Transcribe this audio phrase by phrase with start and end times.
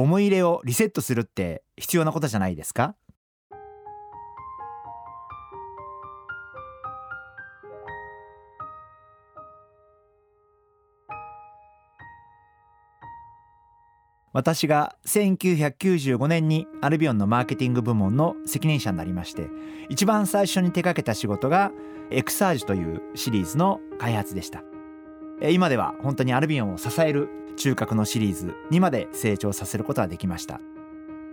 [0.00, 2.94] 思い入れをリセットするって必要なことじゃないですか？
[14.32, 19.48] 私が1995年にアルビオンのマーケティング部門の責任者になりまして
[19.88, 21.72] 一番最初に手掛けた仕事が
[22.12, 24.62] エクサージュというシリーズの開発でした。
[25.40, 30.60] 今では本当にアルビオンを支える中核のシリーズにまで成長させることができました、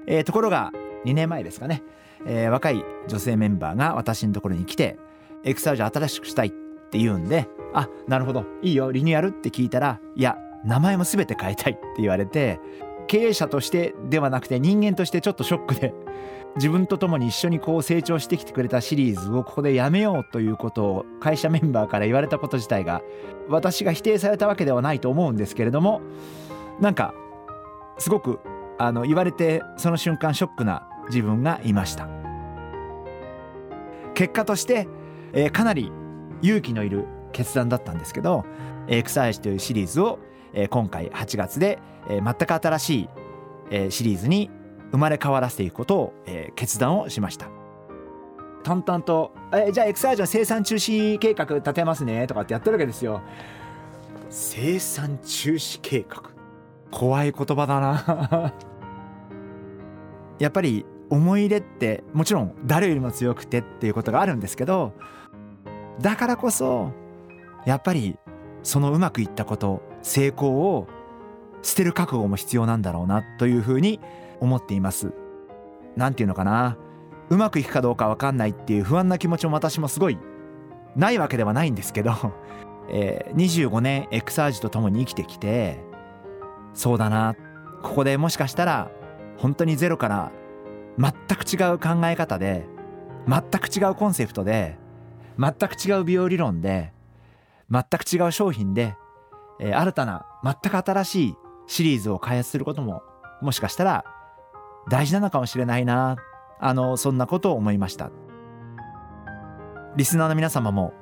[0.08, 0.72] えー、ところが
[1.06, 1.84] 2年前ですかね、
[2.26, 4.98] えー、若い女性メンバーが私のところに来て
[5.44, 8.46] エクサージュ新しくしたいって言うんであなるほど。
[8.62, 8.92] いいよ。
[8.92, 12.60] リニューアルって聞いたらいや名前も全て変えたいって言われて
[13.08, 15.94] 経営者としてではなくて人間としてちょっとショックで
[16.56, 23.02] 自分と共に一緒にこう成長してきてくれたシリーズをここでやめようということを会社メンバーから言われたこと自体が
[23.50, 26.02] 私が否定されたわけではないと思うんですけれども
[26.80, 27.14] なんか
[27.98, 28.40] すごく
[28.78, 32.10] あの言われてその瞬間ショックな自分がいました。
[34.16, 34.88] 結果として、
[35.34, 35.92] えー、かなり
[36.42, 38.46] 勇気のいる決断だったんですけど
[38.88, 40.20] 「エクサイズ」というシリーズを、
[40.54, 43.10] えー、今回8月で、えー、全く新しい、
[43.72, 44.50] えー、シリーズに
[44.96, 47.50] 生まれ変わらせていくことを、えー、決断をしました。
[48.64, 53.22] 淡々と「えじゃあエクサージョン生産中止計画立てますね」とかってやってるわけですよ。
[54.30, 56.24] 生産中止計画。
[56.92, 58.54] 怖い言葉だな。
[60.40, 64.94] やっぱり思い入れってもちろん誰よりも強くてっていうことがあるんですけど
[66.02, 66.92] だからこそ
[67.66, 68.18] やっぱり
[68.64, 70.88] そのうまくいったこと成功を
[71.62, 74.00] 捨てる覚悟も必要なんだろうなというふうに
[74.40, 75.14] 思っています。
[75.96, 76.78] 何て言うのかな。
[77.30, 80.18] うまくいくかどうか分かんないっていう不安な気持ちも私もすごい。
[80.96, 82.14] ないわけではないんですけど、
[82.90, 85.80] えー、25年エクサージと共に生きてきて
[86.74, 87.36] そうだな。
[87.82, 88.90] ここでもしかしたら
[89.38, 90.32] 本当にゼロから
[90.98, 92.66] 全く違う考え方で
[93.28, 94.78] 全く違うコンセプトで
[95.38, 96.94] 全く違う美容理論で
[97.70, 98.96] 全く違う商品で、
[99.60, 101.36] えー、新たな全く新しい
[101.68, 103.02] シリーズを開発することも
[103.42, 104.06] もしかしたら
[104.90, 106.18] 大事なのかもしれないな。
[106.60, 108.12] あのそんなことを思いました。
[109.96, 110.94] リスナーの皆様も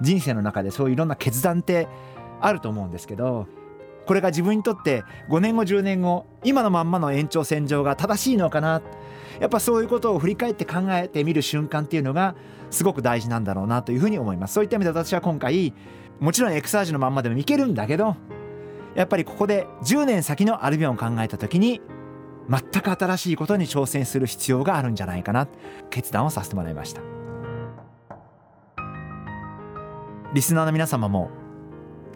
[0.00, 1.88] 人生の中でそういういろんな決断って
[2.40, 3.46] あると思うんですけど
[4.06, 8.82] これが自分にとって5年後10年後今のまんまの延長線上が正しいのかな。
[9.40, 12.36] やっぱそういうことを振り返って考えてみる瞬間っていうのが
[12.70, 14.54] すごく大事なんだろうなというふうに思います。
[14.54, 15.74] そういった意味で私は今回
[16.20, 18.16] もちろんエクサージュのまんまでもいけるんだけど
[18.94, 21.80] やっぱりここで10年先のアルビオンを考えた時に
[22.48, 25.48] 全く新しいことに挑戦する必要があるんじゃないかな。
[25.90, 27.02] 決断をさせてもらいました。
[30.34, 31.30] リスナーの皆様も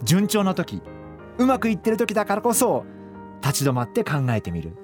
[0.02, 0.82] 順調な時
[1.38, 2.84] うまくいってる時だからこそ
[3.40, 4.76] 立ち止まって考えてみる。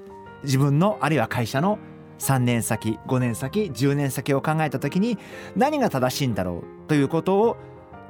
[0.45, 1.79] 自分のあるいは会社の
[2.19, 5.19] 3年先5年先10年先を考えた時に
[5.57, 7.57] 何が正しいんだろうということを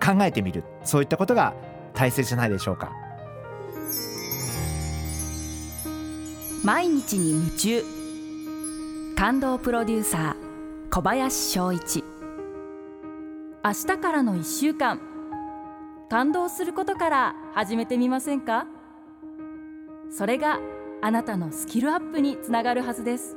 [0.04, 0.64] 考えてみる。
[0.82, 1.54] そういったことが
[1.94, 2.92] 大切じゃないでしょうか。
[6.64, 7.84] 毎日に夢中。
[9.18, 10.34] 感動プロデューサー
[10.90, 12.02] 小林翔一。
[13.62, 14.98] 明日からの1週間。
[16.08, 18.66] 感動することから始めてみませんか？
[20.10, 20.58] それが
[21.02, 23.36] あなたのスキルアップにつながるはずです。